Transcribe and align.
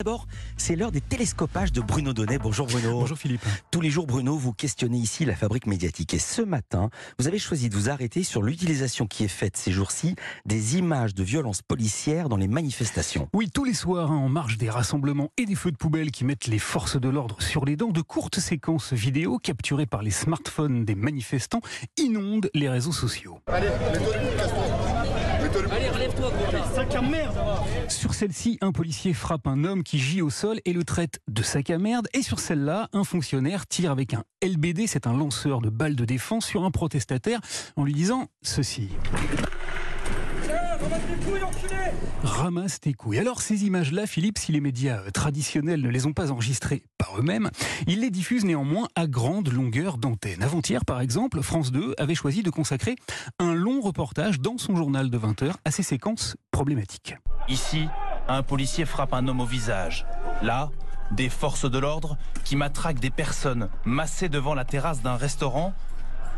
D'abord, 0.00 0.26
c'est 0.56 0.76
l'heure 0.76 0.92
des 0.92 1.02
télescopages 1.02 1.72
de 1.72 1.82
Bruno 1.82 2.14
Donnet. 2.14 2.38
Bonjour 2.38 2.66
Bruno. 2.66 3.00
Bonjour 3.00 3.18
Philippe. 3.18 3.44
Tous 3.70 3.82
les 3.82 3.90
jours, 3.90 4.06
Bruno, 4.06 4.34
vous 4.34 4.54
questionnez 4.54 4.96
ici 4.96 5.26
la 5.26 5.36
fabrique 5.36 5.66
médiatique. 5.66 6.14
Et 6.14 6.18
ce 6.18 6.40
matin, 6.40 6.88
vous 7.18 7.28
avez 7.28 7.38
choisi 7.38 7.68
de 7.68 7.74
vous 7.74 7.90
arrêter 7.90 8.22
sur 8.22 8.40
l'utilisation 8.40 9.06
qui 9.06 9.24
est 9.24 9.28
faite 9.28 9.58
ces 9.58 9.72
jours-ci 9.72 10.16
des 10.46 10.78
images 10.78 11.14
de 11.14 11.22
violences 11.22 11.60
policières 11.60 12.30
dans 12.30 12.38
les 12.38 12.48
manifestations. 12.48 13.28
Oui, 13.34 13.50
tous 13.52 13.64
les 13.64 13.74
soirs, 13.74 14.10
hein, 14.10 14.16
en 14.16 14.30
marge 14.30 14.56
des 14.56 14.70
rassemblements 14.70 15.32
et 15.36 15.44
des 15.44 15.54
feux 15.54 15.70
de 15.70 15.76
poubelle 15.76 16.12
qui 16.12 16.24
mettent 16.24 16.46
les 16.46 16.58
forces 16.58 16.98
de 16.98 17.10
l'ordre 17.10 17.42
sur 17.42 17.66
les 17.66 17.76
dents, 17.76 17.90
de 17.90 18.00
courtes 18.00 18.40
séquences 18.40 18.94
vidéo 18.94 19.36
capturées 19.36 19.84
par 19.84 20.02
les 20.02 20.12
smartphones 20.12 20.86
des 20.86 20.94
manifestants 20.94 21.60
inondent 21.98 22.48
les 22.54 22.70
réseaux 22.70 22.92
sociaux. 22.92 23.38
Allez, 23.48 23.68
relève-toi, 25.88 26.32
à 26.96 27.02
merde 27.02 27.38
Sur 27.88 28.14
celle-ci, 28.14 28.58
un 28.60 28.72
policier 28.72 29.14
frappe 29.14 29.46
un 29.46 29.64
homme 29.64 29.82
qui 29.82 29.89
gît 29.98 30.22
au 30.22 30.30
sol 30.30 30.60
et 30.64 30.72
le 30.72 30.84
traite 30.84 31.20
de 31.28 31.42
sac 31.42 31.70
à 31.70 31.78
merde. 31.78 32.08
Et 32.14 32.22
sur 32.22 32.40
celle-là, 32.40 32.88
un 32.92 33.04
fonctionnaire 33.04 33.66
tire 33.66 33.90
avec 33.90 34.14
un 34.14 34.24
LBD, 34.42 34.86
c'est 34.86 35.06
un 35.06 35.16
lanceur 35.16 35.60
de 35.60 35.70
balles 35.70 35.96
de 35.96 36.04
défense, 36.04 36.46
sur 36.46 36.64
un 36.64 36.70
protestataire 36.70 37.40
en 37.76 37.84
lui 37.84 37.94
disant 37.94 38.28
ceci. 38.42 38.90
Ramasse 42.22 42.80
tes 42.80 42.92
couilles. 42.92 43.18
Alors 43.18 43.40
ces 43.40 43.64
images-là, 43.64 44.06
Philippe, 44.06 44.38
si 44.38 44.52
les 44.52 44.60
médias 44.60 45.00
euh, 45.00 45.10
traditionnels 45.10 45.80
ne 45.80 45.88
les 45.88 46.06
ont 46.06 46.12
pas 46.12 46.30
enregistrées 46.30 46.84
par 46.98 47.18
eux-mêmes, 47.18 47.50
ils 47.86 48.00
les 48.00 48.10
diffusent 48.10 48.44
néanmoins 48.44 48.88
à 48.94 49.06
grande 49.06 49.52
longueur 49.52 49.98
d'antenne. 49.98 50.42
Avant-hier, 50.42 50.84
par 50.84 51.00
exemple, 51.00 51.42
France 51.42 51.72
2 51.72 51.94
avait 51.98 52.14
choisi 52.14 52.42
de 52.42 52.50
consacrer 52.50 52.96
un 53.38 53.54
long 53.54 53.80
reportage 53.80 54.40
dans 54.40 54.58
son 54.58 54.76
journal 54.76 55.10
de 55.10 55.18
20h 55.18 55.52
à 55.64 55.70
ces 55.70 55.82
séquences 55.82 56.36
problématiques. 56.50 57.14
Ici, 57.48 57.86
un 58.34 58.42
policier 58.42 58.84
frappe 58.84 59.14
un 59.14 59.26
homme 59.28 59.40
au 59.40 59.46
visage. 59.46 60.06
Là, 60.42 60.70
des 61.10 61.28
forces 61.28 61.68
de 61.70 61.78
l'ordre 61.78 62.16
qui 62.44 62.56
matraquent 62.56 63.00
des 63.00 63.10
personnes 63.10 63.68
massées 63.84 64.28
devant 64.28 64.54
la 64.54 64.64
terrasse 64.64 65.02
d'un 65.02 65.16
restaurant 65.16 65.74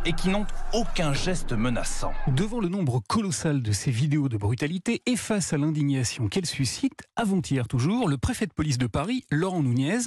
et 0.04 0.12
qui 0.14 0.30
n'ont 0.30 0.46
aucun 0.72 1.12
geste 1.12 1.52
menaçant. 1.52 2.12
Devant 2.26 2.58
le 2.58 2.68
nombre 2.68 3.00
colossal 3.00 3.62
de 3.62 3.72
ces 3.72 3.90
vidéos 3.90 4.28
de 4.28 4.36
brutalité 4.36 5.02
et 5.06 5.16
face 5.16 5.52
à 5.52 5.58
l'indignation 5.58 6.28
qu'elles 6.28 6.46
suscitent, 6.46 7.04
avant-hier 7.14 7.68
toujours, 7.68 8.08
le 8.08 8.18
préfet 8.18 8.46
de 8.46 8.52
police 8.52 8.78
de 8.78 8.86
Paris, 8.88 9.24
Laurent 9.30 9.62
Nunez, 9.62 10.00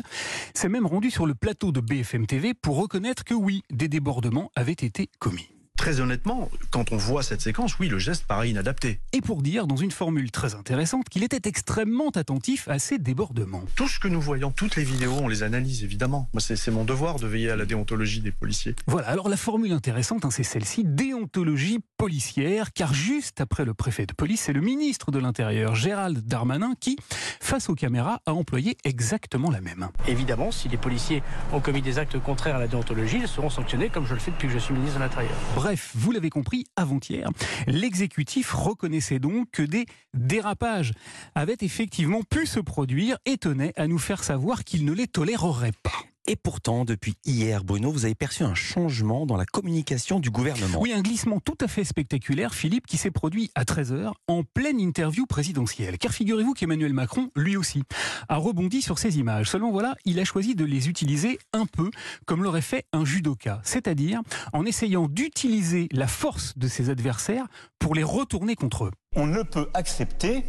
s'est 0.53 0.69
même 0.69 0.85
rendu 0.85 1.11
sur 1.11 1.25
le 1.25 1.35
plateau 1.35 1.71
de 1.71 1.79
BFM 1.79 2.25
TV 2.27 2.53
pour 2.53 2.77
reconnaître 2.77 3.23
que 3.23 3.33
oui, 3.33 3.63
des 3.71 3.87
débordements 3.87 4.51
avaient 4.55 4.73
été 4.73 5.09
commis. 5.19 5.54
Très 5.77 5.99
honnêtement, 5.99 6.49
quand 6.71 6.91
on 6.91 6.97
voit 6.97 7.23
cette 7.23 7.41
séquence, 7.41 7.77
oui, 7.79 7.89
le 7.89 7.99
geste 7.99 8.25
paraît 8.25 8.49
inadapté. 8.49 8.99
Et 9.13 9.21
pour 9.21 9.41
dire, 9.41 9.67
dans 9.67 9.75
une 9.75 9.91
formule 9.91 10.31
très 10.31 10.55
intéressante, 10.55 11.09
qu'il 11.09 11.23
était 11.23 11.47
extrêmement 11.47 12.09
attentif 12.09 12.67
à 12.67 12.79
ces 12.79 12.97
débordements. 12.97 13.63
Tout 13.75 13.87
ce 13.87 13.99
que 13.99 14.07
nous 14.07 14.21
voyons, 14.21 14.51
toutes 14.51 14.75
les 14.75 14.83
vidéos, 14.83 15.13
on 15.21 15.27
les 15.27 15.43
analyse 15.43 15.83
évidemment. 15.83 16.29
Moi, 16.33 16.41
c'est 16.41 16.55
c'est 16.55 16.71
mon 16.71 16.85
devoir 16.85 17.19
de 17.19 17.27
veiller 17.27 17.51
à 17.51 17.55
la 17.55 17.65
déontologie 17.65 18.21
des 18.21 18.31
policiers. 18.31 18.75
Voilà, 18.87 19.09
alors 19.09 19.29
la 19.29 19.37
formule 19.37 19.71
intéressante, 19.71 20.25
hein, 20.25 20.31
c'est 20.31 20.43
celle-ci, 20.43 20.83
déontologie 20.83 21.79
policière, 21.97 22.73
car 22.73 22.93
juste 22.93 23.41
après 23.41 23.65
le 23.65 23.73
préfet 23.73 24.05
de 24.05 24.13
police, 24.13 24.41
c'est 24.41 24.53
le 24.53 24.61
ministre 24.61 25.11
de 25.11 25.19
l'Intérieur, 25.19 25.75
Gérald 25.75 26.25
Darmanin, 26.25 26.73
qui, 26.79 26.97
face 27.39 27.69
aux 27.69 27.75
caméras, 27.75 28.21
a 28.25 28.33
employé 28.33 28.77
exactement 28.83 29.51
la 29.51 29.61
même. 29.61 29.89
Évidemment, 30.07 30.51
si 30.51 30.69
les 30.69 30.77
policiers 30.77 31.21
ont 31.53 31.59
commis 31.59 31.81
des 31.81 31.99
actes 31.99 32.19
contraires 32.19 32.55
à 32.55 32.59
la 32.59 32.67
déontologie, 32.67 33.19
ils 33.21 33.27
seront 33.27 33.49
sanctionnés 33.49 33.89
comme 33.89 34.07
je 34.07 34.13
le 34.13 34.19
fais 34.19 34.31
depuis 34.31 34.47
que 34.47 34.53
je 34.53 34.59
suis 34.59 34.73
ministre 34.73 34.97
de 34.97 35.03
l'Intérieur. 35.03 35.35
Bref, 35.65 35.93
vous 35.95 36.11
l'avez 36.11 36.29
compris, 36.29 36.65
avant-hier, 36.75 37.27
l'exécutif 37.65 38.53
reconnaissait 38.53 39.17
donc 39.17 39.49
que 39.49 39.63
des 39.63 39.87
dérapages 40.13 40.93
avaient 41.33 41.57
effectivement 41.61 42.21
pu 42.21 42.45
se 42.45 42.59
produire 42.59 43.17
et 43.25 43.39
tenait 43.39 43.73
à 43.75 43.87
nous 43.87 43.97
faire 43.97 44.23
savoir 44.23 44.63
qu'il 44.63 44.85
ne 44.85 44.91
les 44.91 45.07
tolérerait 45.07 45.71
pas. 45.81 46.14
Et 46.27 46.35
pourtant, 46.35 46.85
depuis 46.85 47.17
hier, 47.23 47.63
Bruno, 47.63 47.91
vous 47.91 48.05
avez 48.05 48.15
perçu 48.15 48.41
un 48.41 48.55
changement 48.55 49.27
dans 49.27 49.37
la 49.37 49.45
communication 49.45 50.19
du 50.19 50.31
gouvernement. 50.31 50.79
Oui, 50.81 50.91
un 50.91 51.01
glissement 51.01 51.39
tout 51.39 51.57
à 51.61 51.67
fait 51.67 51.83
spectaculaire, 51.83 52.55
Philippe, 52.55 52.87
qui 52.87 52.97
s'est 52.97 53.11
produit 53.11 53.51
à 53.53 53.63
13h 53.63 54.11
en 54.27 54.43
pleine 54.43 54.79
interview 54.79 55.27
présidentielle. 55.27 55.99
Car 55.99 56.11
figurez-vous 56.11 56.53
qu'Emmanuel 56.53 56.93
Macron, 56.93 57.29
lui 57.35 57.55
aussi, 57.57 57.83
a 58.27 58.37
rebondi 58.37 58.81
sur 58.81 58.97
ces 58.97 59.19
images. 59.19 59.51
Seulement 59.51 59.71
voilà, 59.71 59.95
il 60.03 60.19
a 60.19 60.25
choisi 60.25 60.55
de 60.55 60.65
les 60.65 60.89
utiliser 60.89 61.37
un 61.53 61.67
peu 61.67 61.91
comme 62.25 62.43
l'aurait 62.43 62.61
fait 62.61 62.85
un 62.91 63.05
judoka, 63.05 63.61
c'est-à-dire 63.63 64.21
en 64.51 64.65
essayant 64.65 65.07
d'utiliser 65.07 65.87
la 65.91 66.07
force 66.07 66.57
de 66.57 66.67
ses 66.67 66.89
adversaires 66.89 67.45
pour 67.77 67.93
les 67.93 68.03
retourner 68.03 68.55
contre 68.55 68.85
eux. 68.85 68.91
On 69.15 69.27
ne 69.27 69.43
peut 69.43 69.69
accepter 69.75 70.43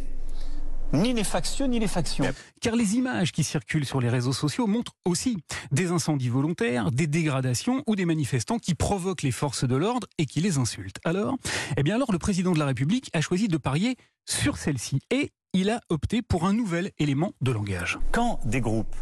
ni 0.93 1.13
les 1.13 1.23
factieux 1.23 1.65
ni 1.65 1.79
les 1.79 1.87
factions. 1.87 2.25
Car 2.61 2.75
les 2.75 2.95
images 2.95 3.31
qui 3.31 3.43
circulent 3.43 3.85
sur 3.85 3.99
les 4.01 4.09
réseaux 4.09 4.33
sociaux 4.33 4.67
montrent 4.67 4.93
aussi 5.05 5.37
des 5.71 5.91
incendies 5.91 6.29
volontaires, 6.29 6.91
des 6.91 7.07
dégradations 7.07 7.83
ou 7.87 7.95
des 7.95 8.05
manifestants 8.05 8.59
qui 8.59 8.75
provoquent 8.75 9.23
les 9.23 9.31
forces 9.31 9.65
de 9.65 9.75
l'ordre 9.75 10.07
et 10.17 10.25
qui 10.25 10.41
les 10.41 10.57
insultent. 10.57 10.99
Alors, 11.03 11.37
eh 11.75 11.83
bien 11.83 11.95
alors 11.95 12.11
le 12.11 12.19
président 12.19 12.53
de 12.53 12.59
la 12.59 12.65
République 12.65 13.09
a 13.13 13.21
choisi 13.21 13.47
de 13.47 13.57
parier 13.57 13.95
sur 14.25 14.57
celle-ci 14.57 14.99
et 15.11 15.31
il 15.53 15.69
a 15.69 15.81
opté 15.89 16.21
pour 16.21 16.45
un 16.45 16.53
nouvel 16.53 16.91
élément 16.99 17.33
de 17.41 17.51
langage. 17.51 17.99
Quand 18.11 18.39
des 18.45 18.61
groupes 18.61 18.95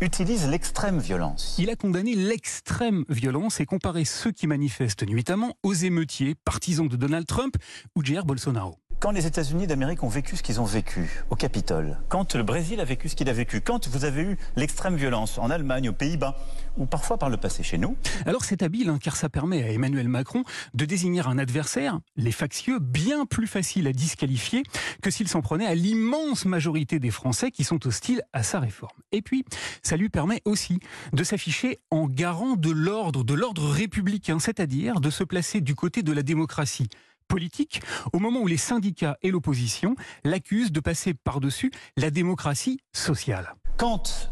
utilisent 0.00 0.48
l'extrême 0.48 0.98
violence, 0.98 1.56
Il 1.58 1.70
a 1.70 1.76
condamné 1.76 2.14
l'extrême 2.14 3.04
violence 3.08 3.60
et 3.60 3.66
comparé 3.66 4.04
ceux 4.04 4.30
qui 4.30 4.46
manifestent 4.46 5.06
nuitamment 5.06 5.54
aux 5.62 5.74
émeutiers, 5.74 6.34
partisans 6.44 6.88
de 6.88 6.96
Donald 6.96 7.26
Trump 7.26 7.56
ou 7.96 8.04
Jair 8.04 8.24
Bolsonaro. 8.24 8.78
Quand 9.00 9.12
les 9.12 9.26
États-Unis 9.26 9.66
d'Amérique 9.66 10.02
ont 10.02 10.08
vécu 10.08 10.36
ce 10.36 10.42
qu'ils 10.42 10.60
ont 10.60 10.64
vécu 10.64 11.22
au 11.30 11.36
Capitole, 11.36 11.98
quand 12.08 12.34
le 12.34 12.42
Brésil 12.42 12.80
a 12.80 12.84
vécu 12.84 13.08
ce 13.08 13.14
qu'il 13.14 13.28
a 13.28 13.32
vécu, 13.32 13.60
quand 13.60 13.86
vous 13.88 14.04
avez 14.04 14.22
eu 14.22 14.38
l'extrême 14.56 14.96
violence 14.96 15.38
en 15.38 15.50
Allemagne, 15.50 15.88
aux 15.88 15.92
Pays-Bas, 15.92 16.36
ou 16.76 16.86
parfois 16.86 17.16
par 17.16 17.30
le 17.30 17.36
passé 17.36 17.62
chez 17.62 17.78
nous, 17.78 17.96
Alors 18.26 18.44
c'est 18.44 18.62
habile, 18.62 18.88
hein, 18.88 18.98
car 19.00 19.16
ça 19.16 19.28
permet 19.28 19.62
à 19.62 19.70
Emmanuel 19.70 20.08
Macron 20.08 20.42
de 20.74 20.84
désigner 20.84 21.22
un 21.26 21.38
adversaire, 21.38 22.00
les 22.16 22.32
factieux, 22.32 22.78
bien 22.80 23.24
plus 23.24 23.46
facile 23.46 23.86
à 23.86 23.92
disqualifier 23.92 24.62
que 25.02 25.10
s'il 25.10 25.28
s'en 25.28 25.42
prenait 25.42 25.66
à 25.66 25.74
l'immense 25.74 26.44
majorité 26.44 26.98
des 26.98 27.10
Français 27.10 27.50
qui 27.50 27.64
sont 27.64 27.86
hostiles 27.86 28.22
à 28.32 28.42
sa 28.42 28.58
réforme. 28.58 28.98
Et 29.12 29.22
puis, 29.22 29.44
ça 29.82 29.96
lui 29.96 30.08
permet 30.08 30.42
aussi 30.44 30.80
de 31.12 31.22
s'afficher 31.24 31.78
en 31.90 32.06
garant 32.06 32.56
de 32.56 32.70
l'ordre, 32.70 33.24
de 33.24 33.34
l'ordre 33.34 33.68
républicain, 33.68 34.38
c'est-à-dire 34.40 35.00
de 35.00 35.10
se 35.10 35.24
placer 35.24 35.60
du 35.60 35.74
côté 35.74 36.02
de 36.02 36.12
la 36.12 36.22
démocratie 36.22 36.88
politique 37.28 37.82
au 38.12 38.18
moment 38.18 38.40
où 38.40 38.46
les 38.46 38.56
syndicats 38.56 39.16
et 39.22 39.30
l'opposition 39.30 39.94
l'accusent 40.24 40.72
de 40.72 40.80
passer 40.80 41.14
par-dessus 41.14 41.70
la 41.96 42.10
démocratie 42.10 42.80
sociale. 42.92 43.54
quand 43.76 44.30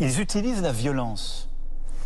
ils 0.00 0.20
utilisent 0.20 0.62
la 0.62 0.72
violence 0.72 1.48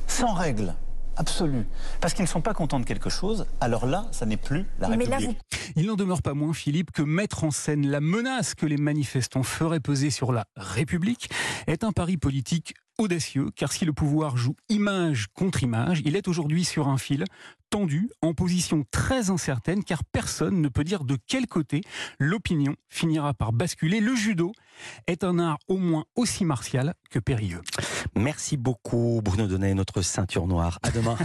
sans 0.06 0.32
règle 0.32 0.74
absolue, 1.16 1.66
parce 2.00 2.14
qu'ils 2.14 2.22
ne 2.22 2.28
sont 2.28 2.40
pas 2.40 2.54
contents 2.54 2.80
de 2.80 2.86
quelque 2.86 3.10
chose, 3.10 3.46
alors 3.60 3.86
là, 3.86 4.08
ça 4.12 4.24
n'est 4.24 4.38
plus 4.38 4.64
la 4.78 4.88
Mais 4.88 5.04
là, 5.04 5.16
République. 5.18 5.38
Il 5.76 5.86
n'en 5.86 5.94
demeure 5.94 6.22
pas 6.22 6.32
moins, 6.34 6.54
Philippe, 6.54 6.90
que 6.90 7.02
mettre 7.02 7.44
en 7.44 7.50
scène 7.50 7.86
la 7.86 8.00
menace 8.00 8.54
que 8.54 8.66
les 8.66 8.78
manifestants 8.78 9.42
feraient 9.42 9.80
peser 9.80 10.10
sur 10.10 10.32
la 10.32 10.46
République 10.56 11.30
est 11.66 11.84
un 11.84 11.92
pari 11.92 12.16
politique 12.16 12.74
audacieux, 12.98 13.50
car 13.56 13.72
si 13.72 13.84
le 13.84 13.92
pouvoir 13.92 14.36
joue 14.36 14.54
image 14.68 15.26
contre 15.34 15.62
image, 15.62 16.02
il 16.04 16.16
est 16.16 16.28
aujourd'hui 16.28 16.64
sur 16.64 16.88
un 16.88 16.98
fil 16.98 17.24
tendu, 17.70 18.10
en 18.20 18.34
position 18.34 18.84
très 18.90 19.30
incertaine, 19.30 19.82
car 19.82 20.04
personne 20.04 20.60
ne 20.60 20.68
peut 20.68 20.84
dire 20.84 21.04
de 21.04 21.16
quel 21.26 21.46
côté 21.46 21.80
l'opinion 22.18 22.76
finira 22.90 23.32
par 23.32 23.52
basculer. 23.54 24.00
Le 24.00 24.14
judo 24.14 24.52
est 25.06 25.24
un 25.24 25.38
art 25.38 25.58
au 25.68 25.78
moins 25.78 26.04
aussi 26.14 26.44
martial 26.44 26.94
que 27.10 27.18
périlleux. 27.18 27.62
Merci 28.14 28.58
beaucoup, 28.58 29.22
Bruno 29.24 29.46
Donnet, 29.46 29.72
notre 29.72 30.02
ceinture 30.02 30.46
noire. 30.46 30.78
À 30.82 30.90
demain. 30.90 31.16